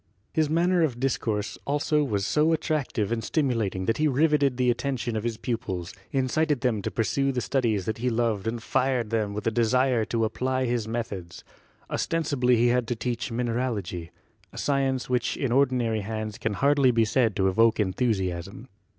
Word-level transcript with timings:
His 0.33 0.49
manner 0.49 0.81
of 0.81 0.99
discourse 0.99 1.59
also 1.63 2.03
was 2.03 2.25
so 2.25 2.53
attractive 2.53 3.11
and 3.11 3.23
stimulating 3.23 3.85
that 3.85 3.97
he 3.97 4.07
riveted 4.07 4.57
the 4.57 4.71
attention 4.71 5.15
of 5.15 5.23
his 5.23 5.37
pupils, 5.37 5.93
in 6.11 6.27
cited 6.27 6.61
them 6.61 6.81
to 6.81 6.89
pursue 6.89 7.31
the 7.31 7.39
studies 7.39 7.85
that 7.85 7.99
he 7.99 8.09
loved 8.09 8.47
and 8.47 8.63
fired 8.63 9.11
them 9.11 9.35
with 9.35 9.45
a 9.45 9.51
desire 9.51 10.03
to 10.05 10.25
apply 10.25 10.65
his 10.65 10.87
methods. 10.87 11.43
Ostensibly 11.91 12.55
he 12.55 12.69
had 12.69 12.87
to 12.87 12.95
teach 12.95 13.31
mineralogy— 13.31 14.09
a 14.51 14.57
science 14.57 15.07
which 15.07 15.37
in 15.37 15.51
ordinary 15.51 16.01
hands 16.01 16.39
can 16.39 16.53
hardly 16.53 16.89
be 16.89 17.05
said 17.05 17.35
to 17.35 17.47
evoke 17.47 17.79
enthusiasm. 17.79 18.69